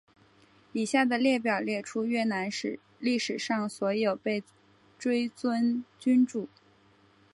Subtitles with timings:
[0.71, 2.49] 以下的列表列出越南
[2.97, 4.43] 历史上所有被
[4.97, 6.49] 追尊君主。